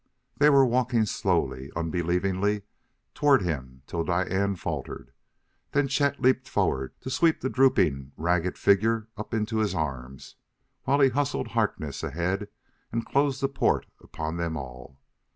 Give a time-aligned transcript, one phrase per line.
[0.37, 2.63] They were walking slowly, unbelievingly,
[3.13, 5.11] toward him till Diane faltered.
[5.73, 10.37] Then Chet leaped forward to sweep the drooping, ragged figure up into his arms
[10.85, 12.47] while he hustled Harkness ahead
[12.91, 14.99] and closed the port upon them all.